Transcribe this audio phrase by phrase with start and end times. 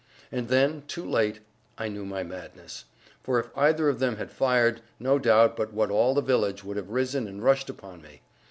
[0.31, 1.41] And then, too late,
[1.77, 2.85] I knew my madness:
[3.21, 6.75] for if either of them had fired, no doubt but what all the village would
[6.77, 8.21] have risen and rushed upon me.